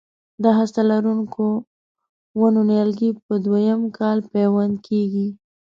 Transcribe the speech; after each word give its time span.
د 0.43 0.45
هسته 0.57 0.81
لرونکو 0.91 1.47
ونو 2.39 2.61
نیالګي 2.69 3.09
په 3.25 3.33
دوه 3.45 3.59
یم 3.69 3.81
کال 3.99 4.17
پیوند 4.31 4.75
کېږي. 4.87 5.27